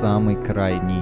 самый 0.00 0.36
крайний. 0.36 1.00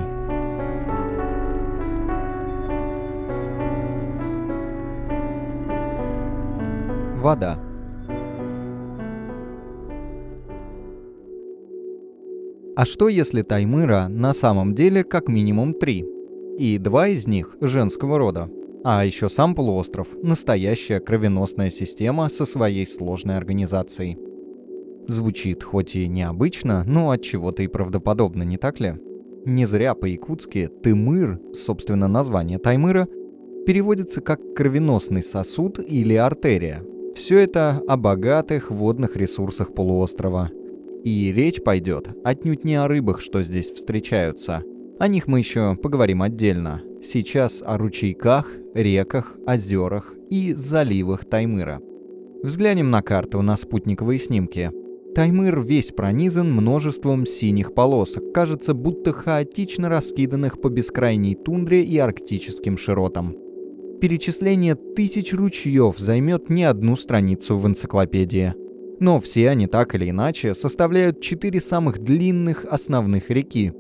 Вода. 7.21 7.59
А 12.77 12.85
что 12.85 13.09
если 13.09 13.43
Таймыра 13.43 14.07
на 14.09 14.33
самом 14.33 14.75
деле 14.75 15.03
как 15.03 15.29
минимум 15.29 15.75
три? 15.75 16.05
И 16.57 16.79
два 16.79 17.09
из 17.09 17.27
них 17.27 17.57
женского 17.61 18.19
рода. 18.19 18.49
А 18.85 19.05
еще 19.05 19.29
сам 19.29 19.57
полуостров– 19.57 20.09
настоящая 20.23 21.01
кровеносная 21.01 21.71
система 21.71 22.29
со 22.29 22.47
своей 22.47 22.87
сложной 22.87 23.39
организацией. 23.39 24.34
Звучит 25.07 25.63
хоть 25.63 25.97
и 25.97 26.09
необычно, 26.09 26.85
но 26.87 27.11
от 27.11 27.23
чего-то 27.23 27.63
и 27.63 27.67
правдоподобно, 27.67 28.43
не 28.43 28.57
так 28.57 28.81
ли? 28.81 28.95
Не 29.45 29.67
зря 29.67 29.95
по-якутски 29.95 30.69
«тымыр», 30.83 31.39
собственно 31.53 32.09
название 32.09 32.59
Таймыра, 32.59 33.07
переводится 33.67 34.21
как 34.21 34.41
кровеносный 34.55 35.23
сосуд 35.23 35.79
или 35.79 36.15
артерия. 36.15 36.83
Все 37.15 37.39
это 37.39 37.83
о 37.87 37.97
богатых 37.97 38.71
водных 38.71 39.17
ресурсах 39.17 39.75
полуострова– 39.75 40.51
и 41.05 41.33
речь 41.33 41.63
пойдет 41.63 42.09
отнюдь 42.25 42.65
не 42.65 42.77
о 42.77 42.89
рыбах, 42.89 43.21
что 43.21 43.43
здесь 43.43 43.71
встречаются. 43.71 44.63
О 44.99 45.07
них 45.07 45.27
мы 45.27 45.39
еще 45.39 45.77
поговорим 45.77 46.23
отдельно. 46.23 46.81
Сейчас 47.03 47.63
о 47.63 47.77
ручейках, 47.77 48.57
реках, 48.73 49.37
озерах 49.47 50.15
и 50.31 50.55
заливах 50.55 51.27
Таймыра. 51.27 51.81
Взглянем 52.43 52.91
на 52.91 53.03
карту 53.03 53.43
на 53.43 53.59
спутниковые 53.59 54.19
снимки. 54.19 54.71
Таймыр 55.15 55.63
весь 55.63 55.93
пронизан 55.93 56.53
множеством 56.53 57.25
синих 57.25 57.73
полосок, 57.73 58.33
кажется, 58.33 58.75
будто 58.75 59.13
хаотично 59.13 59.89
раскиданных 59.89 60.61
по 60.61 60.69
бескрайней 60.69 61.37
тундре 61.37 61.85
и 61.85 61.99
арктическим 61.99 62.77
широтам. 62.77 63.37
Перечисление 64.01 64.75
тысяч 64.75 65.33
ручьев 65.33 65.99
займет 65.99 66.51
не 66.51 66.65
одну 66.65 66.97
страницу 66.97 67.57
в 67.57 67.65
энциклопедии. 67.67 68.55
Но 68.99 69.21
все 69.21 69.51
они 69.51 69.69
так 69.69 69.95
или 69.95 70.11
иначе 70.11 70.53
составляют 70.53 71.21
четыре 71.21 71.61
самых 71.61 72.01
длинных 72.01 72.65
основных 72.65 73.31
реки. 73.31 73.73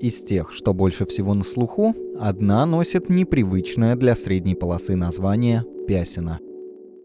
Из 0.00 0.22
тех, 0.22 0.52
что 0.52 0.72
больше 0.72 1.04
всего 1.04 1.34
на 1.34 1.44
слуху, 1.44 1.94
одна 2.18 2.64
носит 2.64 3.10
непривычное 3.10 3.94
для 3.94 4.16
средней 4.16 4.54
полосы 4.54 4.96
название 4.96 5.64
Пясина. 5.86 6.40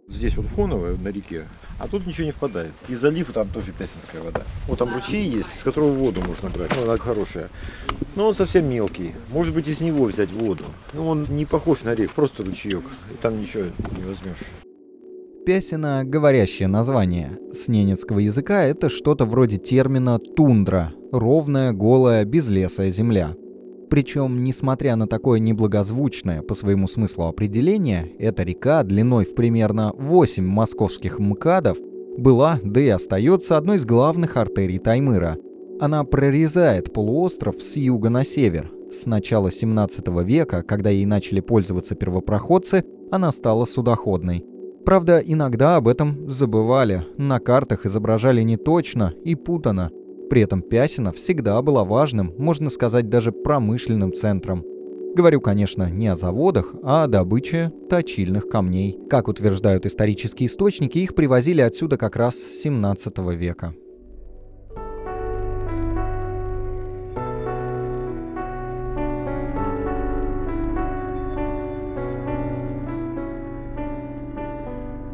Здесь 0.07 0.37
вот 0.37 0.45
фоновая 0.45 0.95
на 0.95 1.09
реке, 1.09 1.45
а 1.79 1.87
тут 1.87 2.05
ничего 2.07 2.25
не 2.25 2.31
впадает. 2.31 2.71
И 2.89 2.95
залив 2.95 3.31
там 3.31 3.47
тоже 3.49 3.71
пясинская 3.71 4.21
вода. 4.21 4.41
Вот 4.67 4.79
там 4.79 4.93
ручей 4.93 5.27
есть, 5.27 5.49
из 5.55 5.63
которого 5.63 5.91
воду 5.91 6.21
можно 6.21 6.49
брать. 6.49 6.71
Ну, 6.75 6.83
она 6.83 6.97
хорошая. 6.97 7.49
Но 8.15 8.27
он 8.27 8.33
совсем 8.33 8.69
мелкий. 8.69 9.13
Может 9.31 9.53
быть, 9.53 9.67
из 9.67 9.81
него 9.81 10.05
взять 10.05 10.31
воду. 10.31 10.63
Ну, 10.93 11.07
он 11.07 11.25
не 11.29 11.45
похож 11.45 11.83
на 11.83 11.93
рек, 11.93 12.11
просто 12.11 12.43
ручеек. 12.43 12.83
И 13.13 13.17
там 13.21 13.39
ничего 13.39 13.65
не 13.97 14.03
возьмешь. 14.03 14.37
Пясина— 15.45 16.03
говорящее 16.05 16.67
название. 16.67 17.39
С 17.53 17.69
ненецкого 17.69 18.19
языка 18.19 18.63
это 18.63 18.89
что-то 18.89 19.23
вроде 19.23 19.57
термина 19.57 20.19
«тундра»— 20.19 20.91
ровная, 21.13 21.71
голая, 21.71 22.25
безлесая 22.25 22.89
земля. 22.89 23.33
Причем, 23.89 24.43
несмотря 24.43 24.95
на 24.95 25.07
такое 25.07 25.39
неблагозвучное 25.39 26.41
по 26.41 26.53
своему 26.53 26.87
смыслу 26.87 27.25
определение, 27.25 28.11
эта 28.19 28.43
река 28.43 28.83
длиной 28.83 29.25
в 29.25 29.35
примерно 29.35 29.93
8 29.97 30.45
московских 30.45 31.19
МКАДов 31.19 31.77
была, 32.17 32.59
да 32.63 32.81
и 32.81 32.89
остается 32.89 33.57
одной 33.57 33.77
из 33.77 33.85
главных 33.85 34.37
артерий 34.37 34.79
Таймыра. 34.79 35.37
Она 35.79 36.03
прорезает 36.03 36.91
полуостров 36.91 37.61
с 37.61 37.75
юга 37.75 38.09
на 38.09 38.23
север. 38.23 38.71
С 38.91 39.05
начала 39.05 39.51
17 39.51 40.07
века, 40.23 40.63
когда 40.63 40.89
ей 40.89 41.05
начали 41.05 41.39
пользоваться 41.39 41.95
первопроходцы, 41.95 42.83
она 43.11 43.31
стала 43.31 43.65
судоходной– 43.65 44.45
Правда, 44.87 45.19
иногда 45.19 45.75
об 45.75 45.89
этом 45.89 46.29
забывали, 46.29 47.03
на 47.17 47.41
картах 47.41 47.85
изображали 47.85 48.41
не 48.43 48.55
точно 48.55 49.13
и 49.25 49.35
путано. 49.35 49.91
При 50.29 50.41
этом 50.41 50.61
Пясина 50.61 51.11
всегда 51.11 51.61
была 51.61 51.83
важным, 51.83 52.33
можно 52.37 52.69
сказать, 52.69 53.09
даже 53.09 53.31
промышленным 53.31 54.13
центром. 54.13 54.63
Говорю, 55.15 55.41
конечно, 55.41 55.89
не 55.89 56.07
о 56.09 56.15
заводах, 56.15 56.75
а 56.83 57.03
о 57.03 57.07
добыче 57.07 57.71
точильных 57.89 58.49
камней. 58.49 58.99
Как 59.09 59.27
утверждают 59.27 59.85
исторические 59.85 60.47
источники, 60.47 60.99
их 60.99 61.15
привозили 61.15 61.61
отсюда 61.61 61.97
как 61.97 62.15
раз 62.15 62.35
с 62.35 62.61
17 62.61 63.17
века. 63.35 63.73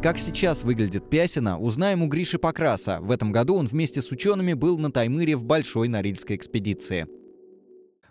Как 0.03 0.19
сейчас 0.19 0.65
выглядит 0.65 1.09
Пясина, 1.09 1.57
узнаем 1.57 2.03
у 2.03 2.07
Гриши 2.07 2.37
Покраса. 2.37 2.99
В 2.99 3.09
этом 3.09 3.31
году 3.31 3.55
он 3.55 3.67
вместе 3.67 4.01
с 4.01 4.11
учеными 4.11 4.51
был 4.51 4.77
на 4.77 4.91
Таймыре 4.91 5.37
в 5.37 5.45
Большой 5.45 5.87
Норильской 5.87 6.35
экспедиции. 6.35 7.07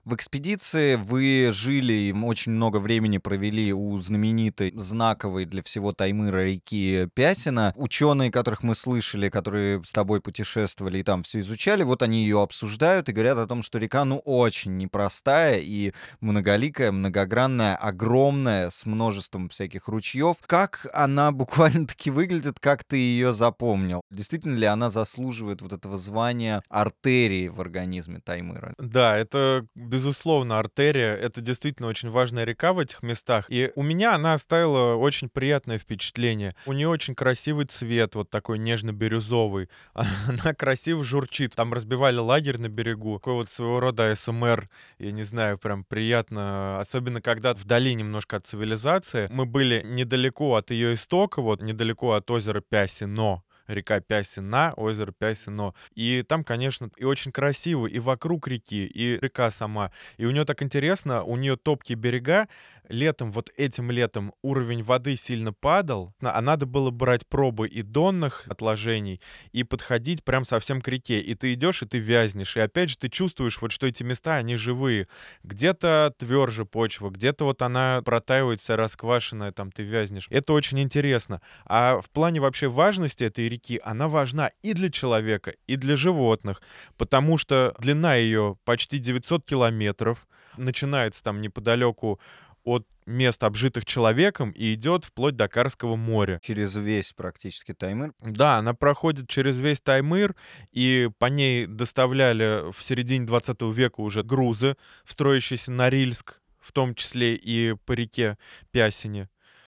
В 0.04 0.16
экспедиции 0.16 0.96
вы 0.96 1.50
жили 1.52 1.92
и 1.92 2.12
очень 2.12 2.50
много 2.50 2.78
времени 2.78 3.18
провели 3.18 3.72
у 3.72 3.96
знаменитой, 3.98 4.72
знаковой 4.74 5.44
для 5.44 5.62
всего 5.62 5.92
Таймыра 5.92 6.44
реки 6.44 7.06
Пясина. 7.14 7.72
Ученые, 7.76 8.32
которых 8.32 8.64
мы 8.64 8.74
слышали, 8.74 9.28
которые 9.28 9.80
с 9.84 9.92
тобой 9.92 10.20
путешествовали 10.20 10.98
и 10.98 11.02
там 11.04 11.22
все 11.22 11.38
изучали, 11.38 11.84
вот 11.84 12.02
они 12.02 12.24
ее 12.24 12.42
обсуждают 12.42 13.08
и 13.08 13.12
говорят 13.12 13.38
о 13.38 13.46
том, 13.46 13.62
что 13.62 13.78
река, 13.78 14.04
ну, 14.04 14.18
очень 14.18 14.76
непростая 14.76 15.60
и 15.60 15.92
многоликая, 16.20 16.90
многогранная, 16.90 17.76
огромная, 17.76 18.70
с 18.70 18.84
множеством 18.86 19.50
всяких 19.50 19.86
ручьев. 19.86 20.38
Как 20.46 20.88
она 20.92 21.30
буквально-таки 21.32 22.10
выглядит, 22.10 22.58
как 22.58 22.82
ты 22.82 22.96
ее 22.96 23.32
запомнил? 23.32 24.00
Действительно 24.10 24.56
ли 24.56 24.66
она 24.66 24.90
заслуживает 24.90 25.62
вот 25.62 25.72
этого 25.72 25.96
звания 25.96 26.60
артерии 26.69 27.46
в 27.46 27.60
организме 27.60 28.19
Таймыра? 28.19 28.74
Да, 28.78 29.16
это 29.16 29.64
безусловно, 29.92 30.58
артерия— 30.58 31.14
это 31.22 31.42
действительно 31.42 31.88
очень 31.88 32.08
важная 32.08 32.44
река 32.44 32.72
в 32.72 32.78
этих 32.78 33.03
местах. 33.03 33.44
И 33.50 33.70
у 33.76 33.82
меня 33.82 34.14
она 34.14 34.32
оставила 34.32 34.94
очень 34.94 35.28
приятное 35.28 35.78
впечатление. 35.78 36.54
У 36.64 36.72
нее 36.72 36.88
очень 36.88 37.14
красивый 37.14 37.66
цвет, 37.66 38.14
вот 38.14 38.31
такой 38.31 38.58
нежно-бирюзовый. 38.58 39.69
Она 39.94 40.54
красиво 40.54 41.04
журчит. 41.04 41.54
Там 41.54 41.75
разбивали 41.75 42.16
лагерь 42.16 42.58
на 42.58 42.70
берегу. 42.70 43.19
Такой 43.19 43.34
вот 43.34 43.50
своего 43.50 43.81
рода 43.81 44.14
СМР, 44.14 44.70
я 44.98 45.12
не 45.12 45.25
знаю, 45.25 45.58
прям 45.58 45.84
приятно. 45.84 46.81
Особенно, 46.81 47.20
когда 47.20 47.52
вдали 47.52 47.94
немножко 47.94 48.36
от 48.36 48.47
цивилизации. 48.47 49.28
Мы 49.31 49.44
были 49.44 49.82
недалеко 49.84 50.54
от 50.54 50.70
ее 50.70 50.94
истока, 50.94 51.42
вот 51.42 51.60
недалеко 51.60 52.12
от 52.12 52.31
озера 52.31 52.62
Пясино 52.62 53.42
река 53.72 54.00
Пясина, 54.00 54.72
озеро 54.76 55.12
Пясино. 55.12 55.74
И 55.94 56.22
там, 56.22 56.44
конечно, 56.44 56.90
и 56.96 57.04
очень 57.04 57.32
красиво, 57.32 57.86
и 57.86 57.98
вокруг 57.98 58.48
реки, 58.48 58.86
и 58.86 59.18
река 59.20 59.50
сама. 59.50 59.90
И 60.16 60.26
у 60.26 60.30
нее 60.30 60.44
так 60.44 60.62
интересно, 60.62 61.22
у 61.22 61.36
нее 61.36 61.56
топкие 61.56 61.96
берега, 61.96 62.48
летом, 62.88 63.32
вот 63.32 63.50
этим 63.56 63.91
летом 63.91 64.32
уровень 64.43 64.82
воды 64.82 65.16
сильно 65.16 65.53
падал, 65.53 66.15
а 66.20 66.41
надо 66.41 66.66
было 66.66 66.91
брать 66.91 67.26
пробы 67.26 67.69
и 67.69 67.82
донных 67.82 68.44
отложений 68.48 69.20
и 69.53 69.65
подходить 69.65 70.25
прям 70.25 70.44
совсем 70.44 70.81
к 70.81 70.88
реке. 70.88 71.20
И 71.20 71.34
ты 71.34 71.54
идешь, 71.54 71.82
и 71.82 71.87
ты 71.87 71.98
вязнешь. 71.98 72.56
И 72.56 72.60
опять 72.60 72.91
же 72.91 72.98
ты 72.98 73.09
чувствуешь 73.09 73.60
вот, 73.60 73.72
что 73.72 73.87
эти 73.87 74.03
места, 74.03 74.37
они 74.37 74.56
живые. 74.56 75.09
Где-то 75.43 76.15
тверже 76.19 76.65
почва, 76.65 77.10
где-то 77.10 77.44
вот 77.44 77.62
она 77.62 78.03
протаивается, 78.04 78.76
расквашенная, 78.76 79.53
там 79.53 79.70
ты 79.72 79.82
вязнешь. 79.82 80.26
Это 80.31 80.53
очень 80.53 80.81
интересно. 80.81 81.41
А 81.64 82.00
в 82.00 82.10
плане 82.10 82.41
вообще 82.41 82.69
важности 82.69 83.25
этой 83.25 83.49
реки, 83.49 83.81
она 83.84 84.09
важна 84.09 84.50
и 84.62 84.75
для 84.75 84.91
человека, 84.91 85.54
и 85.66 85.76
для 85.76 85.97
животных, 85.97 86.62
потому 86.96 87.38
что 87.38 87.75
длина 87.78 88.17
ее 88.17 88.56
почти 88.64 88.99
900 88.99 89.44
километров, 89.44 90.26
начинается 90.56 91.23
там 91.23 91.40
неподалеку 91.40 92.20
от 92.64 92.87
мест, 93.06 93.43
обжитых 93.43 93.85
человеком, 93.85 94.50
и 94.50 94.75
идет 94.75 95.05
вплоть 95.05 95.37
до 95.37 95.49
Карского 95.49 95.97
моря. 95.97 96.41
Через 96.43 96.76
весь 96.76 97.12
практически 97.12 97.73
Таймыр? 97.73 98.12
Да, 98.20 98.59
она 98.59 98.75
проходит 98.75 99.29
через 99.29 99.59
весь 99.61 99.81
Таймыр, 99.81 100.37
и 100.70 101.11
по 101.19 101.26
ней 101.26 101.67
доставляли 101.67 102.70
в 102.73 102.82
середине 102.82 103.26
20 103.26 103.61
века 103.75 104.00
уже 104.00 104.23
грузы, 104.23 104.76
строящиеся 105.06 105.70
на 105.73 105.91
Рильск, 105.91 106.41
в 106.61 106.73
том 106.73 106.94
числе 106.94 107.35
и 107.35 107.75
по 107.85 107.93
реке 107.93 108.38
Пясине. 108.70 109.29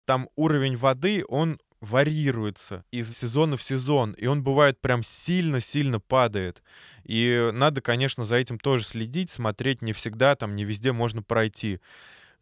Там 0.06 0.30
уровень 0.36 0.76
воды, 0.76 1.24
он 1.28 1.60
варьируется 1.80 2.86
из 2.92 3.14
сезона 3.14 3.58
в 3.58 3.64
сезон, 3.64 4.14
и 4.14 4.26
он 4.26 4.42
бывает 4.42 4.80
прям 4.80 5.04
сильно-сильно 5.04 6.00
падает. 6.00 6.64
И 7.04 7.50
надо, 7.54 7.82
конечно, 7.82 8.26
за 8.26 8.36
этим 8.36 8.58
тоже 8.58 8.86
следить, 8.86 9.30
смотреть 9.30 9.82
не 9.82 9.92
всегда, 9.92 10.36
там 10.36 10.56
не 10.56 10.64
везде 10.64 10.94
можно 10.94 11.22
пройти 11.22 11.82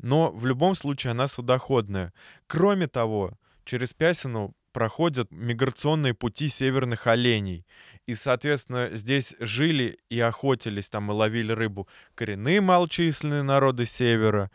но 0.01 0.31
в 0.31 0.45
любом 0.45 0.75
случае 0.75 1.11
она 1.11 1.27
судоходная. 1.27 2.13
Кроме 2.47 2.87
того, 2.87 3.37
через 3.65 3.93
Пясину 3.93 4.53
проходят 4.71 5.31
миграционные 5.31 6.13
пути 6.13 6.49
северных 6.49 7.07
оленей. 7.07 7.65
И, 8.07 8.15
соответственно, 8.15 8.89
здесь 8.91 9.35
жили 9.39 9.99
и 10.09 10.19
охотились 10.19 10.89
там 10.89 11.11
и 11.11 11.13
ловили 11.13 11.51
рыбу 11.51 11.87
коренные 12.15 12.61
малочисленные 12.61 13.43
народы 13.43 13.85
севера, 13.85 14.49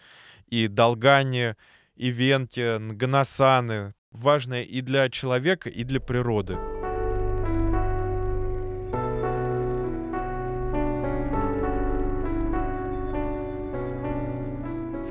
и 0.48 0.68
долгане, 0.68 1.56
и 1.96 2.08
венки, 2.08 2.78
нгнасаны. 2.78 3.94
Важное 4.10 4.62
и 4.62 4.80
для 4.80 5.10
человека, 5.10 5.68
и 5.68 5.84
для 5.84 6.00
природы. 6.00 6.75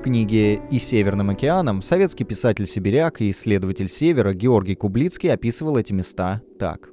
Книге 0.06 0.62
«И 0.70 0.78
Северным 0.78 1.32
океаном» 1.32 1.82
советский 1.82 2.26
писатель-сибиряк 2.26 3.22
и 3.22 3.32
исследователь 3.32 3.90
Севера 3.90 4.34
Георгий 4.34 4.76
Кублицкий 4.76 5.34
описывал 5.34 5.78
эти 5.78 5.94
места 5.94 6.44
так. 6.60 6.90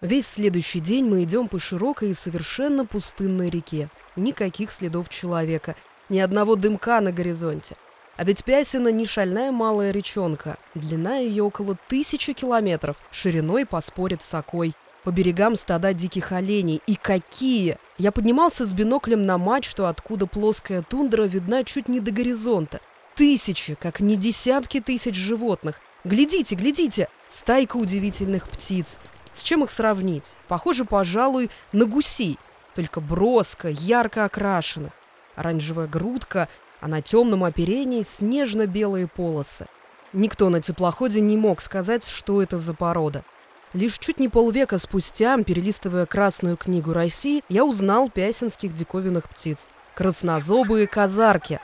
Весь 0.00 0.26
следующий 0.26 0.80
день 0.80 1.04
мы 1.04 1.22
идем 1.22 1.46
по 1.46 1.60
широкой 1.60 2.10
и 2.10 2.14
совершенно 2.14 2.84
пустынной 2.84 3.48
реке. 3.48 3.90
Никаких 4.16 4.72
следов 4.72 5.08
человека, 5.08 5.76
ни 6.08 6.18
одного 6.18 6.56
дымка 6.56 7.00
на 7.00 7.12
горизонте. 7.12 7.76
А 8.16 8.24
ведь 8.24 8.42
Пясина 8.42 8.88
не 8.88 9.06
шальная 9.06 9.52
малая 9.52 9.92
речонка. 9.92 10.56
Длина 10.74 11.18
ее 11.18 11.44
около 11.44 11.78
тысячи 11.86 12.32
километров, 12.32 12.96
шириной 13.12 13.66
поспорит 13.66 14.22
с 14.22 14.34
Окой. 14.34 14.74
По 15.04 15.10
берегам 15.10 15.56
стада 15.56 15.94
диких 15.94 16.32
оленей. 16.32 16.82
И 16.86 16.94
какие! 16.94 17.78
Я 17.96 18.12
поднимался 18.12 18.66
с 18.66 18.72
биноклем 18.72 19.24
на 19.24 19.38
мачту, 19.38 19.86
откуда 19.86 20.26
плоская 20.26 20.82
тундра 20.82 21.22
видна 21.22 21.64
чуть 21.64 21.88
не 21.88 22.00
до 22.00 22.10
горизонта. 22.10 22.80
Тысячи, 23.14 23.74
как 23.74 24.00
не 24.00 24.16
десятки 24.16 24.80
тысяч 24.80 25.14
животных. 25.14 25.80
Глядите, 26.04 26.54
глядите! 26.54 27.08
Стайка 27.28 27.76
удивительных 27.76 28.48
птиц. 28.48 28.98
С 29.32 29.42
чем 29.42 29.64
их 29.64 29.70
сравнить? 29.70 30.34
Похоже, 30.48 30.84
пожалуй, 30.84 31.50
на 31.72 31.86
гусей, 31.86 32.38
только 32.74 33.00
броско, 33.00 33.68
ярко 33.68 34.24
окрашенных. 34.24 34.92
Оранжевая 35.34 35.86
грудка, 35.86 36.48
а 36.80 36.88
на 36.88 37.00
темном 37.00 37.44
оперении 37.44 38.02
снежно-белые 38.02 39.06
полосы. 39.06 39.66
Никто 40.12 40.48
на 40.48 40.60
теплоходе 40.60 41.20
не 41.20 41.36
мог 41.36 41.60
сказать, 41.60 42.06
что 42.06 42.42
это 42.42 42.58
за 42.58 42.74
порода. 42.74 43.24
Лишь 43.72 43.98
чуть 43.98 44.18
не 44.18 44.28
полвека 44.28 44.78
спустя, 44.78 45.40
перелистывая 45.44 46.04
Красную 46.04 46.56
книгу 46.56 46.92
России, 46.92 47.44
я 47.48 47.64
узнал 47.64 48.10
пясинских 48.10 48.74
диковинных 48.74 49.28
птиц. 49.28 49.68
Краснозобые 49.94 50.88
казарки. 50.88 51.60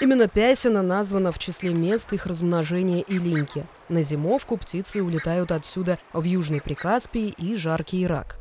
Именно 0.00 0.28
Пясина 0.28 0.82
названа 0.82 1.32
в 1.32 1.38
числе 1.38 1.72
мест 1.72 2.12
их 2.12 2.26
размножения 2.26 3.00
и 3.00 3.18
линьки. 3.18 3.66
На 3.88 4.02
зимовку 4.02 4.56
птицы 4.56 5.02
улетают 5.02 5.50
отсюда 5.50 5.98
в 6.12 6.22
Южный 6.22 6.60
Прикаспий 6.60 7.34
и 7.36 7.56
жаркий 7.56 8.04
Ирак. 8.04 8.37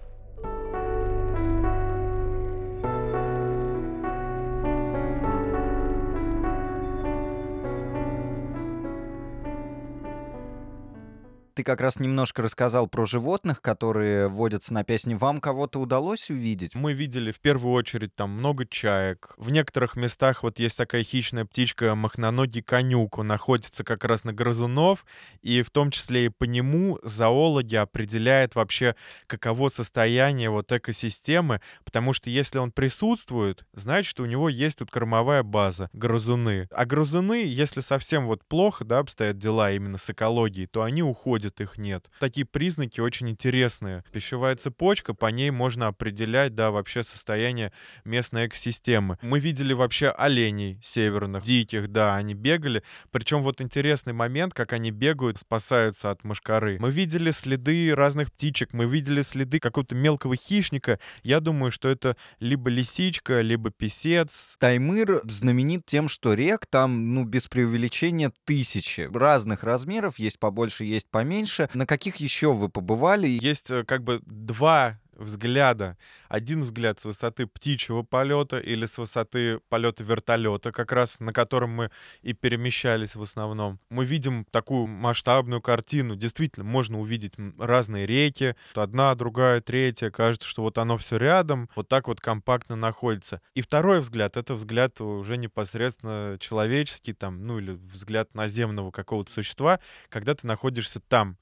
Ты 11.57 11.63
как 11.63 11.81
раз 11.81 12.00
немножко 12.00 12.44
рассказал 12.44 12.86
про 12.86 13.07
животных, 13.07 13.63
которые 13.63 14.27
водятся 14.27 14.75
на 14.75 14.83
песне. 14.83 15.15
Вам 15.15 15.42
кого-то 15.42 15.80
удалось 15.80 16.30
увидеть? 16.30 16.75
Мы 16.75 16.94
видели 16.94 17.31
в 17.31 17.39
первую 17.39 17.74
очередь 17.74 18.13
там 18.13 18.30
много 18.30 18.68
чаек. 18.68 19.33
В 19.38 19.50
некоторых 19.50 19.95
местах 19.95 20.44
вот 20.44 20.59
есть 20.59 20.77
такая 20.77 21.04
хищная 21.04 21.45
птичка 21.45 21.95
махноногий 21.95 22.62
конюк. 22.62 23.18
Он 23.18 23.25
находится 23.25 23.83
как 23.83 24.06
раз 24.06 24.24
на 24.24 24.33
грызунов, 24.33 25.04
и 25.42 25.63
в 25.63 25.71
том 25.71 25.89
числе 25.89 26.25
и 26.27 26.30
по 26.30 26.44
нему 26.44 27.00
зоологи 27.01 27.74
определяют 27.74 28.54
вообще, 28.54 28.95
каково 29.25 29.69
состояние 29.69 30.51
вот 30.51 30.71
экосистемы, 30.71 31.62
потому 31.83 32.13
что 32.13 32.30
если 32.30 32.59
он 32.59 32.71
присутствует, 32.71 33.65
значит, 33.74 34.19
у 34.19 34.25
него 34.25 34.48
есть 34.48 34.77
тут 34.77 34.92
кормовая 34.92 35.42
база, 35.42 35.89
грызуны. 35.94 36.68
А 36.69 36.86
грызуны, 36.86 37.45
если 37.48 37.81
совсем 37.81 38.27
вот 38.27 38.44
плохо, 38.44 38.86
да, 38.86 39.00
обстоят 39.00 39.39
дела 39.39 39.71
именно 39.71 39.98
с 39.98 40.07
экологией, 40.07 40.68
то 40.68 40.83
они 40.83 41.01
уходят 41.01 41.47
ходит, 41.48 41.62
их 41.62 41.78
нет. 41.78 42.10
Такие 42.20 42.46
признаки 42.46 43.00
очень 43.00 43.30
интересные. 43.30 44.04
Пищевая 44.12 44.56
цепочка, 44.56 45.14
по 45.14 45.28
ней 45.28 45.52
можно 45.52 45.88
определять, 45.88 46.56
да, 46.56 46.72
вообще 46.72 47.04
состояние 47.04 47.72
местной 48.06 48.48
экосистемы. 48.48 49.18
Мы 49.22 49.40
видели 49.40 49.74
вообще 49.74 50.10
оленей 50.10 50.80
северных, 50.82 51.44
диких, 51.44 51.88
да, 51.90 52.16
они 52.16 52.34
бегали. 52.34 52.84
Причем 53.12 53.44
вот 53.44 53.62
интересный 53.62 54.14
момент, 54.14 54.54
как 54.54 54.74
они 54.74 54.92
бегают, 54.92 55.40
спасаются 55.40 56.12
от 56.12 56.24
мышкары. 56.24 56.78
Мы 56.80 56.92
видели 56.92 57.32
следы 57.32 57.94
разных 57.96 58.32
птичек, 58.32 58.74
мы 58.74 58.86
видели 58.86 59.22
следы 59.22 59.60
какого-то 59.60 59.96
мелкого 59.96 60.36
хищника. 60.36 61.00
Я 61.24 61.40
думаю, 61.40 61.72
что 61.72 61.90
это 61.90 62.16
либо 62.40 62.70
лисичка, 62.70 63.42
либо 63.42 63.72
писец. 63.72 64.56
Таймыр 64.60 65.22
знаменит 65.24 65.86
тем, 65.86 66.10
что 66.10 66.34
рек 66.34 66.66
там, 66.66 67.14
ну, 67.14 67.24
без 67.24 67.48
преувеличения, 67.48 68.32
тысячи. 68.46 69.10
Разных 69.14 69.64
размеров, 69.64 70.20
есть 70.20 70.40
побольше, 70.40 70.84
есть 70.84 71.10
поменьше 71.10 71.37
поменьше. 71.38 71.69
На 71.74 71.86
каких 71.86 72.18
еще 72.18 72.54
вы 72.54 72.69
побывали? 72.69 73.28
Есть 73.28 73.69
э, 73.69 73.84
как 73.84 74.04
бы 74.04 74.22
два 74.25 75.00
взгляда. 75.18 75.98
Один 76.30 76.62
взгляд 76.62 77.00
с 77.00 77.06
высоты 77.06 77.48
птичьего 77.48 78.04
полета 78.04 78.60
или 78.60 78.86
с 78.86 78.98
высоты 78.98 79.60
полета 79.69 80.04
вертолета, 80.04 80.72
как 80.72 80.92
раз 80.92 81.19
на 81.19 81.34
котором 81.34 81.72
мы 81.72 81.92
и 82.22 82.34
перемещались 82.34 83.16
в 83.16 83.22
основном. 83.22 83.80
Мы 83.90 84.06
видим 84.06 84.46
такую 84.52 84.88
масштабную 84.88 85.62
картину. 85.62 86.16
Действительно, 86.16 86.66
можно 86.66 87.00
увидеть 87.00 87.34
разные 87.58 88.06
реки. 88.06 88.56
Одна, 88.74 89.14
другая, 89.16 89.62
третья. 89.62 90.10
Кажется, 90.10 90.48
что 90.48 90.62
вот 90.64 90.78
оно 90.78 90.98
все 90.98 91.18
рядом. 91.18 91.69
Вот 91.75 91.88
так 91.88 92.08
вот 92.08 92.22
компактно 92.22 92.75
находится. 92.75 93.42
И 93.56 93.62
второй 93.62 94.02
взгляд— 94.02 94.38
это 94.38 94.54
взгляд 94.54 95.02
уже 95.02 95.38
непосредственно 95.38 96.38
человеческий, 96.40 97.14
там, 97.14 97.46
ну 97.46 97.60
или 97.60 97.72
взгляд 97.72 98.34
наземного 98.36 98.92
какого-то 98.92 99.31
существа, 99.31 99.80
когда 100.10 100.36
ты 100.36 100.46
находишься 100.48 101.00
там 101.00 101.38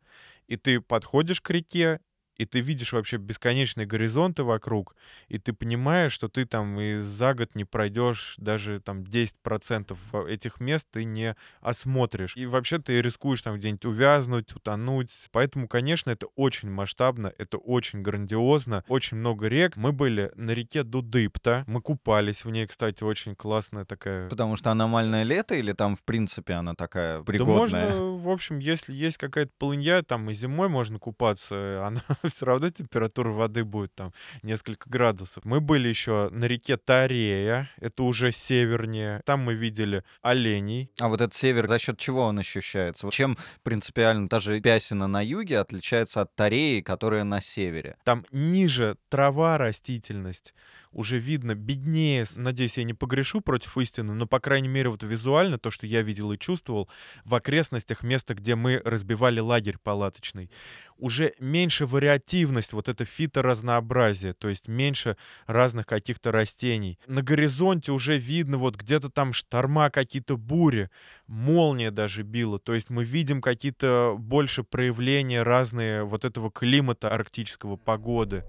и 0.48 0.58
ты 0.58 0.82
подходишь 0.82 1.42
к 1.42 1.50
реке, 1.50 2.00
и 2.38 2.46
ты 2.46 2.60
видишь 2.60 2.94
вообще 2.94 3.18
бесконечные 3.18 3.86
горизонты 3.86 4.44
вокруг, 4.44 4.96
и 5.28 5.38
ты 5.38 5.54
понимаешь, 5.54 6.12
что 6.12 6.28
ты 6.28 6.46
там 6.46 6.80
и 6.80 7.02
за 7.02 7.34
год 7.34 7.56
не 7.56 7.66
пройдешь 7.66 8.36
даже 8.38 8.80
там 8.80 9.02
10% 9.02 10.28
этих 10.28 10.60
мест 10.60 10.88
ты 10.92 11.04
не 11.04 11.36
осмотришь. 11.62 12.36
И 12.36 12.46
вообще 12.46 12.80
ты 12.80 13.02
рискуешь 13.02 13.42
там 13.42 13.58
где-нибудь 13.58 13.86
увязнуть, 13.86 14.56
утонуть. 14.56 15.12
Поэтому, 15.32 15.68
конечно, 15.68 16.10
это 16.10 16.28
очень 16.36 16.70
масштабно, 16.70 17.34
это 17.38 17.58
очень 17.58 18.02
грандиозно, 18.02 18.84
очень 18.88 19.18
много 19.18 19.48
рек. 19.48 19.78
Мы 19.78 19.92
были 19.92 20.32
на 20.36 20.52
реке 20.52 20.84
Дудыпта, 20.84 21.64
мы 21.68 21.82
купались 21.82 22.46
в 22.46 22.50
ней, 22.50 22.68
кстати, 22.68 23.04
очень 23.04 23.36
классная 23.36 23.86
такая. 23.86 24.30
Потому 24.30 24.56
что 24.56 24.72
аномальное 24.72 25.24
лето 25.24 25.56
или 25.56 25.74
там, 25.74 25.96
в 25.96 26.04
принципе, 26.04 26.54
она 26.54 26.76
такая 26.76 27.22
пригодная? 27.24 27.90
Да 27.90 27.96
можно, 27.96 28.18
в 28.18 28.30
общем, 28.30 28.60
если 28.60 28.94
есть 28.94 29.18
какая-то 29.18 29.52
полынья, 29.58 30.02
там 30.02 30.30
и 30.30 30.34
зимой 30.34 30.70
можно 30.70 31.00
купаться, 31.00 31.86
она 31.86 32.02
все 32.30 32.46
равно 32.46 32.70
температура 32.70 33.30
воды 33.30 33.64
будет 33.64 33.94
там 33.96 34.14
несколько 34.44 34.90
градусов. 34.90 35.44
Мы 35.46 35.62
были 35.62 35.88
еще 35.88 36.30
на 36.32 36.46
реке 36.46 36.78
Тарея, 36.78 37.70
это 37.78 38.04
уже 38.04 38.32
севернее. 38.32 39.22
Там 39.26 39.42
мы 39.42 39.54
видели 39.54 40.04
оленей. 40.22 40.90
А 41.00 41.08
вот 41.08 41.22
этот 41.22 41.34
север, 41.34 41.68
за 41.68 41.80
счет 41.80 41.98
чего 41.98 42.24
он 42.24 42.40
ощущается? 42.40 43.10
Чем 43.12 43.38
принципиально 43.64 44.28
даже 44.30 44.60
Пясина 44.60 45.08
на 45.08 45.24
юге 45.24 45.60
отличается 45.60 46.22
от 46.22 46.36
Тареи, 46.36 46.82
которая 46.82 47.24
на 47.24 47.42
севере? 47.42 47.98
Там 48.04 48.26
ниже 48.32 48.98
трава, 49.10 49.58
растительность 49.58 50.54
уже 50.96 51.20
видно, 51.20 51.56
беднее, 51.56 52.26
надеюсь, 52.38 52.78
я 52.78 52.86
не 52.86 52.94
погрешу 52.94 53.42
против 53.42 53.78
истины, 53.78 54.14
но, 54.14 54.26
по 54.26 54.40
крайней 54.40 54.70
мере, 54.70 54.90
вот 54.90 55.04
визуально 55.04 55.60
то, 55.60 55.70
что 55.70 55.86
я 55.86 56.02
видел 56.02 56.32
и 56.32 56.38
чувствовал 56.38 56.90
в 57.26 57.36
окрестностях 57.36 58.02
места, 58.02 58.34
где 58.34 58.56
мы 58.56 58.82
разбивали 58.84 59.42
лагерь 59.42 59.78
палаточный, 59.78 60.50
уже 60.98 61.34
меньше 61.40 61.86
вариативность, 61.86 62.72
вот 62.72 62.88
это 62.88 63.04
фиторазнообразие, 63.04 64.34
то 64.34 64.48
есть 64.48 64.70
меньше 64.70 65.18
разных 65.48 65.86
каких-то 65.86 66.32
растений. 66.32 66.98
На 67.08 67.22
горизонте 67.22 67.92
уже 67.92 68.18
видно 68.18 68.58
вот 68.58 68.78
где-то 68.78 69.10
там 69.10 69.34
шторма, 69.34 69.90
какие-то 69.90 70.38
бури, 70.38 70.90
молния 71.28 71.92
даже 71.92 72.24
била, 72.24 72.58
то 72.58 72.74
есть 72.74 72.90
мы 72.90 73.04
видим 73.04 73.42
какие-то 73.42 74.16
больше 74.18 74.64
проявления 74.64 75.44
разные 75.44 76.06
вот 76.06 76.24
этого 76.24 76.50
климата 76.50 77.10
арктического 77.10 77.76
погоды. 77.76 78.46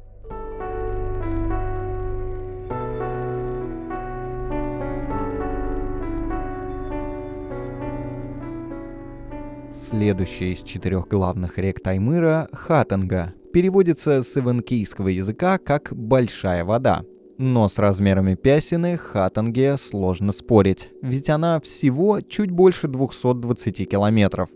Следующая 9.88 10.50
из 10.50 10.64
четырех 10.64 11.07
главных 11.07 11.59
рек 11.59 11.78
Таймыра— 11.78 12.49
Хатанга. 12.52 13.35
Переводится 13.52 14.25
с 14.25 14.37
ивенкийского 14.37 15.07
языка 15.07 15.59
как 15.59 15.95
«большая 15.95 16.64
вода». 16.64 17.05
Но 17.38 17.69
с 17.69 17.78
размерами 17.78 18.35
Пясины 18.35 18.97
Хатанге 18.97 19.76
сложно 19.76 20.33
спорить, 20.33 20.88
ведь 21.02 21.31
она 21.31 21.61
всего 21.61 22.21
чуть 22.21 22.50
больше 22.50 22.88
220 22.88 23.88
километров. 23.88 24.50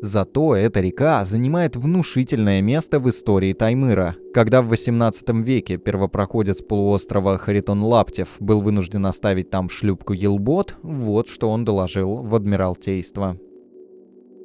Зато 0.00 0.56
эта 0.56 0.80
река 0.80 1.26
занимает 1.26 1.76
внушительное 1.76 2.62
место 2.62 3.00
в 3.00 3.10
истории 3.10 3.52
Таймыра. 3.52 4.16
Когда 4.32 4.62
в 4.62 4.68
18 4.68 5.28
веке 5.44 5.76
первопроходец 5.76 6.62
полуострова 6.62 7.36
Харитон 7.36 7.82
Лаптев 7.82 8.36
был 8.40 8.62
вынужден 8.62 9.04
оставить 9.04 9.50
там 9.50 9.68
шлюпку 9.68 10.14
Елбот, 10.14 10.76
вот 10.82 11.28
что 11.28 11.50
он 11.50 11.66
доложил 11.66 12.22
в 12.22 12.34
Адмиралтейство. 12.34 13.38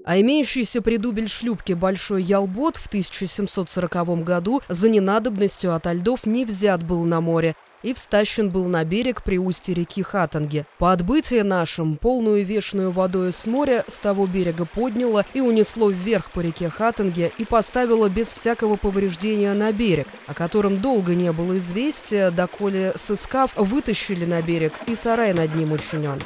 А 0.06 0.20
имеющийся 0.20 0.84
придубель 0.84 1.28
шлюпки 1.28 1.74
Большой 1.74 2.22
Ялбот 2.22 2.78
в 2.78 2.86
1740 2.86 4.24
году 4.24 4.62
за 4.70 4.88
ненадобностью 4.88 5.74
от 5.74 5.88
льдов 5.88 6.28
не 6.28 6.46
взят 6.46 6.84
был 6.84 7.04
на 7.06 7.22
море, 7.22 7.56
и 7.82 7.92
встащен 7.94 8.52
был 8.52 8.66
на 8.66 8.84
берег 8.84 9.24
при 9.24 9.40
устье 9.40 9.74
реки 9.74 10.04
Хатанге. 10.04 10.68
По 10.78 10.92
отбытии 10.92 11.42
нашим, 11.42 11.98
полную 11.98 12.46
вешную 12.46 12.92
водой 12.92 13.34
с 13.34 13.48
моря 13.48 13.84
с 13.88 13.98
того 13.98 14.28
берега 14.28 14.66
подняло 14.66 15.26
и 15.34 15.42
унесло 15.42 15.90
вверх 15.90 16.30
по 16.32 16.40
реке 16.40 16.70
Хатанге 16.70 17.32
и 17.40 17.46
поставило 17.46 18.08
без 18.08 18.32
всякого 18.32 18.76
повреждения 18.76 19.54
на 19.54 19.72
берег, 19.72 20.08
о 20.28 20.36
котором 20.36 20.78
долго 20.82 21.16
не 21.16 21.32
было 21.32 21.58
известия, 21.58 22.30
доколе 22.30 22.94
сыскав 22.96 23.52
вытащили 23.56 24.26
на 24.26 24.42
берег 24.44 24.74
и 24.86 24.96
сарай 24.96 25.34
над 25.34 25.56
ним 25.56 25.72
учинен. 25.72 26.20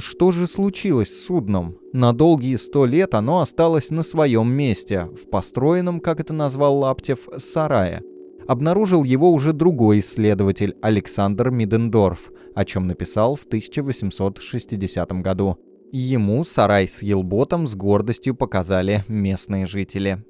Что 0.00 0.32
же 0.32 0.46
случилось 0.46 1.10
с 1.10 1.26
судном? 1.26 1.76
На 1.92 2.12
долгие 2.12 2.56
сто 2.56 2.86
лет 2.86 3.14
оно 3.14 3.40
осталось 3.40 3.90
на 3.90 4.02
своем 4.02 4.50
месте, 4.50 5.04
в 5.04 5.30
построенном, 5.30 6.00
как 6.00 6.20
это 6.20 6.32
назвал 6.32 6.78
Лаптев, 6.78 7.28
сарае 7.36 8.02
обнаружил 8.50 9.04
его 9.04 9.32
уже 9.32 9.52
другой 9.52 10.00
исследователь 10.00 10.76
Александр 10.82 11.50
Мидендорф, 11.50 12.32
о 12.52 12.64
чем 12.64 12.88
написал 12.88 13.36
в 13.36 13.44
1860 13.44 15.12
году. 15.22 15.56
Ему 15.92 16.44
сарай 16.44 16.88
с 16.88 17.00
елботом 17.02 17.68
с 17.68 17.76
гордостью 17.76 18.34
показали 18.34 19.04
местные 19.06 19.66
жители. 19.66 20.24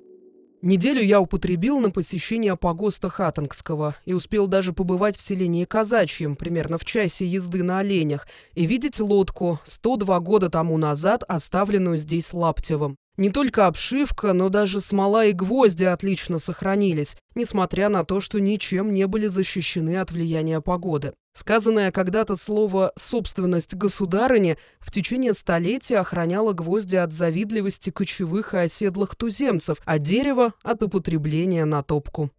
Неделю 0.62 1.02
я 1.02 1.22
употребил 1.22 1.80
на 1.80 1.90
посещение 1.90 2.54
погоста 2.54 3.08
Хатангского 3.08 3.96
и 4.04 4.12
успел 4.12 4.46
даже 4.46 4.74
побывать 4.74 5.16
в 5.16 5.22
селении 5.22 5.64
Казачьем, 5.64 6.36
примерно 6.36 6.76
в 6.76 6.84
часе 6.84 7.24
езды 7.24 7.62
на 7.62 7.78
оленях, 7.78 8.28
и 8.52 8.66
видеть 8.66 9.00
лодку, 9.00 9.58
102 9.64 10.20
года 10.20 10.50
тому 10.50 10.76
назад 10.76 11.24
оставленную 11.26 11.96
здесь 11.96 12.34
Лаптевым. 12.34 12.98
Не 13.20 13.28
только 13.28 13.66
обшивка, 13.66 14.32
но 14.32 14.48
даже 14.48 14.80
смола 14.80 15.26
и 15.26 15.32
гвозди 15.32 15.84
отлично 15.84 16.38
сохранились, 16.38 17.18
несмотря 17.34 17.90
на 17.90 18.02
то, 18.02 18.22
что 18.22 18.40
ничем 18.40 18.94
не 18.94 19.06
были 19.06 19.26
защищены 19.26 19.98
от 19.98 20.10
влияния 20.10 20.62
погоды. 20.62 21.12
Сказанное 21.34 21.92
когда-то 21.92 22.34
слово 22.34 22.92
«собственность 22.96 23.74
государыни» 23.74 24.56
в 24.80 24.90
течение 24.90 25.34
столетия 25.34 25.98
охраняло 25.98 26.54
гвозди 26.54 26.96
от 26.96 27.12
завидливости 27.12 27.90
кочевых 27.90 28.54
и 28.54 28.56
оседлых 28.56 29.14
туземцев, 29.14 29.82
а 29.84 29.98
дерево– 29.98 30.54
от 30.62 30.82
употребления 30.82 31.66
на 31.66 31.82
топку. 31.82 32.30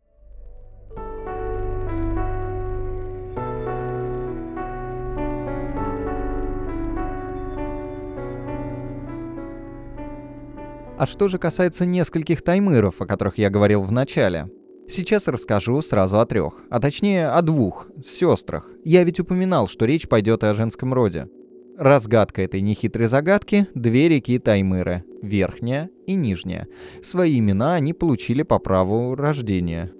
А 11.02 11.08
что 11.08 11.28
же 11.28 11.40
касается 11.40 11.88
нескольких 11.88 12.44
таймыров, 12.44 13.02
о 13.02 13.08
которых 13.08 13.40
я 13.40 13.50
говорил 13.50 13.82
в 13.82 13.92
начале? 13.92 14.52
Сейчас 14.88 15.28
расскажу 15.28 15.82
сразу 15.82 16.20
о 16.20 16.28
трех, 16.28 16.62
а 16.70 16.80
точнее 16.80 17.30
о 17.30 17.42
двух, 17.42 17.88
сестрах. 18.06 18.70
Я 18.86 19.04
ведь 19.04 19.20
упоминал, 19.20 19.68
что 19.68 19.86
речь 19.86 20.08
пойдет 20.08 20.44
и 20.44 20.46
о 20.46 20.54
женском 20.54 20.94
роде. 20.94 21.28
Разгадка 21.76 22.44
этой 22.44 22.62
нехитрой 22.62 23.08
загадки– 23.08 23.66
две 23.74 24.10
реки 24.10 24.38
Таймыры– 24.38 25.04
Верхняя 25.24 25.90
и 26.06 26.14
Нижняя. 26.14 26.68
Свои 27.02 27.40
имена 27.40 27.74
они 27.74 27.94
получили 27.94 28.44
по 28.44 28.60
праву 28.60 29.16
рождения. 29.16 29.92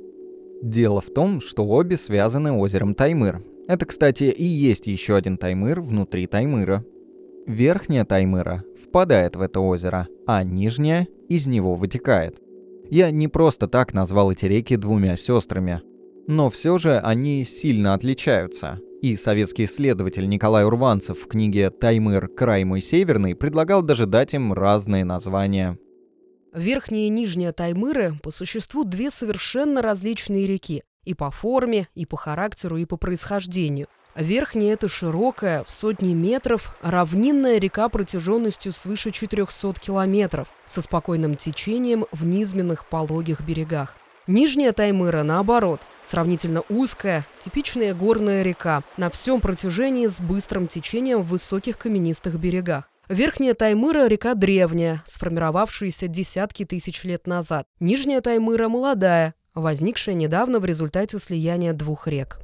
Дело 0.62 1.02
в 1.02 1.12
том, 1.12 1.42
что 1.42 1.66
обе 1.66 1.98
связаны 1.98 2.52
озером 2.52 2.94
Таймыр. 2.94 3.44
Это, 3.68 3.88
кстати, 3.88 4.26
и 4.26 4.44
есть 4.44 4.86
еще 4.86 5.16
один 5.16 5.40
Таймыр 5.40 5.82
внутри 5.82 6.28
Таймыра. 6.28 6.86
Верхняя 7.48 8.06
Таймыра 8.06 8.64
впадает 8.82 9.36
в 9.36 9.42
это 9.42 9.60
озеро, 9.60 10.08
а 10.28 10.44
нижняя 10.44 11.08
из 11.28 11.48
него 11.48 11.76
вытекает. 11.76 12.40
Я 12.90 13.10
не 13.10 13.28
просто 13.28 13.68
так 13.68 13.94
назвал 13.94 14.32
эти 14.32 14.46
реки 14.46 14.76
двумя 14.76 15.18
сестрами. 15.18 15.82
Но 16.28 16.50
все 16.50 16.78
же 16.78 17.00
они 17.00 17.44
сильно 17.44 17.94
отличаются. 17.94 18.80
И 19.02 19.16
советский 19.16 19.66
исследователь 19.66 20.30
Николай 20.30 20.66
Урванцев 20.66 21.18
в 21.18 21.28
книге 21.28 21.72
«Таймыр. 21.72 22.28
Край 22.28 22.64
мой 22.64 22.82
северный» 22.82 23.36
предлагал 23.36 23.82
даже 23.82 24.06
дать 24.06 24.36
им 24.36 24.54
разные 24.54 25.04
названия. 25.04 25.80
Верхняя 26.54 27.08
и 27.08 27.10
нижняя 27.10 27.54
Таймыры 27.54 28.14
по 28.22 28.30
существу 28.30 28.84
две 28.84 29.10
совершенно 29.10 29.82
различные 29.82 30.46
реки. 30.46 30.84
И 31.06 31.16
по 31.16 31.32
форме, 31.32 31.88
и 31.96 32.06
по 32.06 32.18
характеру, 32.18 32.78
и 32.78 32.86
по 32.86 32.98
происхождению– 32.98 33.88
Верхняя– 34.16 34.74
это 34.76 34.88
широкая, 34.88 35.64
в 35.64 35.72
сотни 35.72 36.14
метров, 36.14 36.76
равнинная 36.82 37.60
река 37.60 37.88
протяженностью 37.88 38.74
свыше 38.74 39.12
400 39.12 39.80
километров, 39.80 40.48
со 40.66 40.82
спокойным 40.82 41.36
течением 41.36 42.06
в 42.12 42.26
низменных 42.26 42.86
пологих 42.86 43.42
берегах. 43.42 43.96
Нижняя 44.28 44.72
Таймыра, 44.72 45.24
наоборот, 45.24 45.82
сравнительно 46.04 46.64
узкая, 46.70 47.26
типичная 47.40 47.94
горная 47.94 48.44
река, 48.44 48.84
на 48.98 49.10
всем 49.10 49.40
протяжении 49.40 50.08
с 50.08 50.20
быстрым 50.20 50.68
течением 50.68 51.22
в 51.22 51.28
высоких 51.28 51.78
каменистых 51.78 52.40
берегах. 52.40 52.90
Верхняя 53.10 53.54
Таймыра– 53.54 54.08
река 54.08 54.36
древняя, 54.36 55.02
сформировавшаяся 55.06 56.08
десятки 56.08 56.66
тысяч 56.66 57.04
лет 57.04 57.28
назад. 57.28 57.66
Нижняя 57.80 58.22
Таймыра– 58.22 58.68
молодая, 58.70 59.34
возникшая 59.54 60.16
недавно 60.16 60.60
в 60.60 60.66
результате 60.66 61.18
слияния 61.18 61.74
двух 61.74 62.08
рек. 62.08 62.40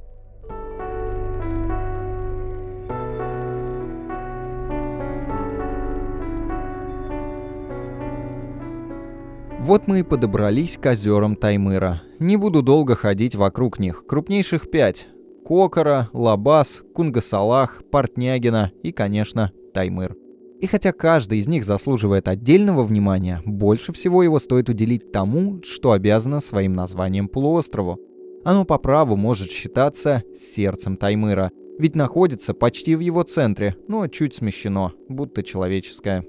Вот 9.68 9.86
мы 9.86 10.00
и 10.00 10.02
подобрались 10.02 10.78
к 10.78 10.86
озерам 10.86 11.36
Таймыра. 11.36 12.00
Не 12.18 12.38
буду 12.38 12.62
долго 12.62 12.94
ходить 12.94 13.34
вокруг 13.34 13.78
них. 13.78 14.06
Крупнейших 14.06 14.70
пять. 14.70 15.08
Кокора, 15.44 16.08
Лабас, 16.14 16.82
Кунгасалах, 16.94 17.82
Портнягина 17.92 18.72
и, 18.82 18.92
конечно, 18.92 19.52
Таймыр. 19.74 20.16
И 20.62 20.66
хотя 20.66 20.92
каждый 20.92 21.40
из 21.40 21.48
них 21.48 21.66
заслуживает 21.66 22.28
отдельного 22.28 22.82
внимания, 22.82 23.42
больше 23.44 23.92
всего 23.92 24.22
его 24.22 24.38
стоит 24.38 24.70
уделить 24.70 25.12
тому, 25.12 25.60
что 25.62 25.92
обязано 25.92 26.40
своим 26.40 26.72
названием 26.72 27.28
полуострову. 27.28 27.98
Оно 28.46 28.64
по 28.64 28.78
праву 28.78 29.16
может 29.16 29.50
считаться 29.50 30.22
сердцем 30.34 30.96
Таймыра, 30.96 31.50
ведь 31.78 31.94
находится 31.94 32.54
почти 32.54 32.96
в 32.96 33.00
его 33.00 33.22
центре, 33.22 33.76
но 33.86 34.06
чуть 34.06 34.34
смещено, 34.34 34.94
будто 35.10 35.42
человеческое. 35.42 36.24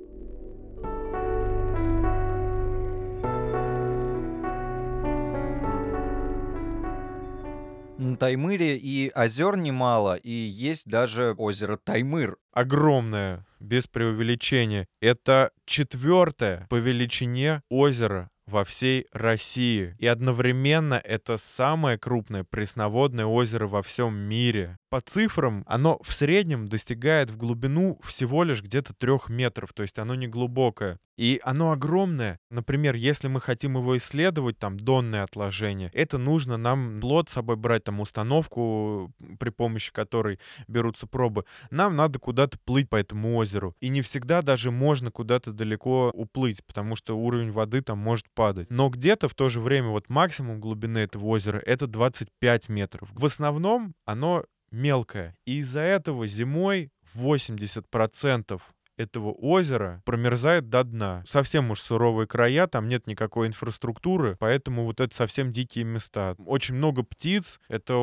Таймыре 8.19 8.77
и 8.77 9.09
озер 9.15 9.55
немало, 9.55 10.15
и 10.15 10.31
есть 10.31 10.87
даже 10.87 11.33
озеро 11.37 11.77
Таймыр. 11.77 12.37
Огромное, 12.51 13.45
без 13.59 13.87
преувеличения. 13.87 14.87
Это 15.01 15.51
четвертое 15.65 16.67
по 16.69 16.75
величине 16.75 17.61
озеро 17.69 18.29
во 18.45 18.65
всей 18.65 19.05
России. 19.13 19.95
И 19.99 20.07
одновременно 20.07 20.95
это 20.95 21.37
самое 21.37 21.97
крупное 21.97 22.43
пресноводное 22.43 23.25
озеро 23.25 23.67
во 23.67 23.83
всем 23.83 24.15
мире. 24.15 24.77
По 24.89 25.01
цифрам, 25.01 25.63
оно 25.67 25.99
в 26.01 26.11
среднем 26.11 26.67
достигает 26.67 27.29
в 27.29 27.37
глубину 27.37 27.99
всего 28.03 28.43
лишь 28.43 28.63
где-то 28.63 28.93
трех 28.93 29.29
метров, 29.29 29.71
то 29.73 29.83
есть 29.83 29.99
оно 29.99 30.15
не 30.15 30.27
глубокое. 30.27 30.99
И 31.15 31.41
оно 31.43 31.71
огромное. 31.71 32.39
Например, 32.49 32.95
если 32.95 33.27
мы 33.27 33.41
хотим 33.41 33.75
его 33.75 33.97
исследовать, 33.97 34.57
там, 34.57 34.77
донное 34.77 35.23
отложение, 35.23 35.91
это 35.93 36.17
нужно 36.17 36.55
нам 36.55 37.01
плод 37.01 37.29
с 37.29 37.33
собой 37.33 37.57
брать, 37.57 37.83
там, 37.83 37.99
установку, 37.99 39.11
при 39.37 39.49
помощи 39.49 39.91
которой 39.91 40.39
берутся 40.69 41.07
пробы. 41.07 41.43
Нам 41.71 41.97
надо 41.97 42.19
куда-то 42.19 42.57
плыть 42.63 42.87
по 42.87 42.95
этому 42.95 43.35
озеру. 43.35 43.75
И 43.81 43.89
не 43.89 44.01
всегда 44.01 44.41
даже 44.41 44.71
можно 44.71 45.11
куда-то 45.11 45.51
далеко 45.51 46.09
уплыть, 46.13 46.65
потому 46.65 46.95
что 46.95 47.17
уровень 47.17 47.51
воды 47.51 47.81
там 47.81 47.99
может 47.99 48.27
падать. 48.33 48.71
Но 48.71 48.89
где-то 48.89 49.27
в 49.27 49.35
то 49.35 49.49
же 49.49 49.59
время 49.59 49.89
вот 49.89 50.07
максимум 50.07 50.61
глубины 50.61 50.99
этого 50.99 51.25
озера 51.25 51.57
это 51.57 51.85
25 51.85 52.69
метров. 52.69 53.09
В 53.11 53.25
основном 53.25 53.93
оно 54.05 54.45
мелкое. 54.71 55.35
И 55.45 55.59
из-за 55.59 55.81
этого 55.81 56.27
зимой 56.27 56.91
80% 57.15 58.61
этого 58.99 59.31
озера 59.31 60.01
промерзает 60.03 60.69
до 60.69 60.83
дна. 60.83 61.23
Совсем 61.25 61.71
уж 61.71 61.79
суровые 61.79 62.27
края, 62.27 62.67
там 62.67 62.89
нет 62.89 63.07
никакой 63.07 63.47
инфраструктуры, 63.47 64.35
поэтому 64.39 64.83
вот 64.83 64.99
это 64.99 65.15
совсем 65.15 65.53
дикие 65.53 65.85
места. 65.85 66.35
Очень 66.45 66.75
много 66.75 67.03
птиц, 67.03 67.61
это 67.69 67.93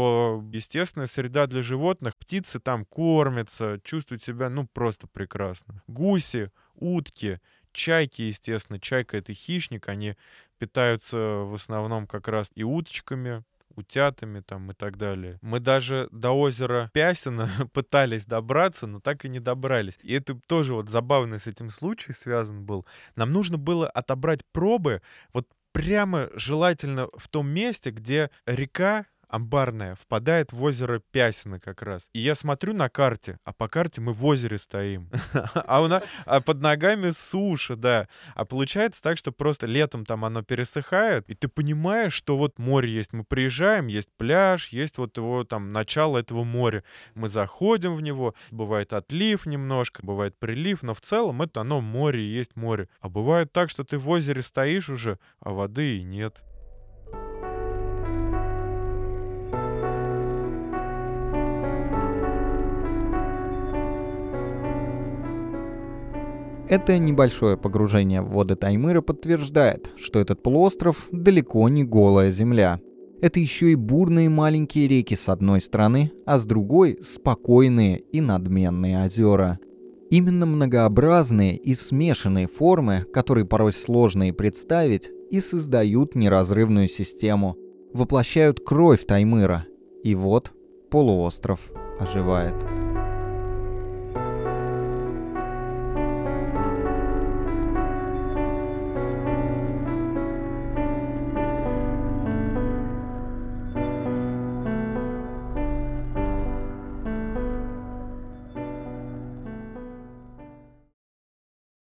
естественная 0.50 1.06
среда 1.06 1.46
для 1.46 1.62
животных. 1.62 2.16
Птицы 2.16 2.60
там 2.60 2.86
кормятся, 2.86 3.78
чувствуют 3.84 4.22
себя, 4.22 4.48
ну, 4.48 4.66
просто 4.72 5.06
прекрасно. 5.06 5.82
Гуси, 5.86 6.50
утки, 6.74 7.40
чайки, 7.72 8.22
естественно. 8.22 8.80
Чайка— 8.80 9.16
это 9.18 9.34
хищник, 9.34 9.88
они 9.90 10.16
питаются 10.58 11.18
в 11.18 11.54
основном 11.54 12.06
как 12.06 12.26
раз 12.28 12.50
и 12.54 12.64
уточками, 12.64 13.44
утятами 13.76 14.40
там 14.40 14.70
и 14.70 14.74
так 14.74 14.96
далее. 14.96 15.38
Мы 15.42 15.60
даже 15.60 16.08
до 16.10 16.32
озера 16.32 16.90
Пясина 16.92 17.48
пытались 17.72 18.26
добраться, 18.26 18.86
но 18.86 19.00
так 19.00 19.24
и 19.24 19.28
не 19.28 19.40
добрались. 19.40 19.98
И 20.02 20.14
это 20.14 20.38
тоже 20.46 20.74
вот 20.74 20.88
забавный 20.88 21.38
с 21.38 21.46
этим 21.46 21.70
случай 21.70 22.12
связан 22.12 22.64
был. 22.64 22.86
Нам 23.14 23.32
нужно 23.32 23.58
было 23.58 23.88
отобрать 23.88 24.40
пробы 24.52 25.02
вот 25.32 25.48
прямо 25.72 26.30
желательно 26.34 27.08
в 27.18 27.28
том 27.28 27.48
месте, 27.48 27.90
где 27.90 28.30
река 28.46 29.04
амбарная, 29.28 29.96
впадает 29.96 30.52
в 30.52 30.62
озеро 30.62 31.00
Пясино 31.10 31.60
как 31.60 31.82
раз. 31.82 32.08
И 32.12 32.20
я 32.20 32.34
смотрю 32.34 32.72
на 32.72 32.88
карте, 32.88 33.38
а 33.44 33.52
по 33.52 33.68
карте 33.68 34.00
мы 34.00 34.12
в 34.12 34.24
озере 34.24 34.58
стоим. 34.58 35.10
а, 35.54 35.82
у 35.82 35.88
нас, 35.88 36.02
а 36.24 36.40
под 36.40 36.60
ногами 36.60 37.10
суша, 37.10 37.76
да. 37.76 38.08
А 38.34 38.44
получается 38.44 39.02
так, 39.02 39.18
что 39.18 39.32
просто 39.32 39.66
летом 39.66 40.04
там 40.04 40.24
оно 40.24 40.42
пересыхает, 40.42 41.28
и 41.28 41.34
ты 41.34 41.48
понимаешь, 41.48 42.12
что 42.12 42.36
вот 42.36 42.58
море 42.58 42.90
есть. 42.90 43.12
Мы 43.12 43.24
приезжаем, 43.24 43.86
есть 43.86 44.08
пляж, 44.16 44.68
есть 44.68 44.98
вот 44.98 45.16
его 45.16 45.44
там 45.44 45.72
начало 45.72 46.18
этого 46.18 46.44
моря. 46.44 46.84
Мы 47.14 47.28
заходим 47.28 47.96
в 47.96 48.00
него, 48.00 48.34
бывает 48.50 48.92
отлив 48.92 49.46
немножко, 49.46 50.04
бывает 50.04 50.38
прилив, 50.38 50.82
но 50.82 50.94
в 50.94 51.00
целом 51.00 51.42
это 51.42 51.60
оно 51.60 51.80
море 51.80 52.22
и 52.22 52.28
есть 52.28 52.56
море. 52.56 52.88
А 53.00 53.08
бывает 53.08 53.52
так, 53.52 53.70
что 53.70 53.84
ты 53.84 53.98
в 53.98 54.08
озере 54.08 54.42
стоишь 54.42 54.88
уже, 54.88 55.18
а 55.40 55.52
воды 55.52 55.98
и 55.98 56.02
нет. 56.02 56.42
Это 66.68 66.98
небольшое 66.98 67.56
погружение 67.56 68.22
в 68.22 68.30
воды 68.30 68.56
Таймыра 68.56 69.00
подтверждает, 69.00 69.90
что 69.96 70.18
этот 70.18 70.42
полуостров 70.42 71.08
далеко 71.12 71.68
не 71.68 71.84
голая 71.84 72.32
земля. 72.32 72.80
Это 73.22 73.38
еще 73.38 73.70
и 73.70 73.76
бурные 73.76 74.28
маленькие 74.28 74.88
реки 74.88 75.14
с 75.14 75.28
одной 75.28 75.60
стороны, 75.60 76.10
а 76.26 76.38
с 76.38 76.44
другой— 76.44 76.98
спокойные 77.02 77.98
и 77.98 78.20
надменные 78.20 79.04
озера. 79.04 79.60
Именно 80.10 80.46
многообразные 80.46 81.56
и 81.56 81.74
смешанные 81.74 82.48
формы, 82.48 83.04
которые 83.12 83.44
порой 83.44 83.72
сложно 83.72 84.28
и 84.28 84.32
представить, 84.32 85.10
и 85.30 85.40
создают 85.40 86.14
неразрывную 86.14 86.88
систему, 86.88 87.56
воплощают 87.94 88.60
кровь 88.60 89.06
Таймыра. 89.06 89.66
И 90.02 90.14
вот 90.14 90.52
полуостров 90.90 91.72
оживает. 91.98 92.75